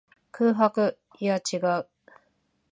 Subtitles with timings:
[0.31, 0.97] 空白。
[1.19, 1.87] いや、違う。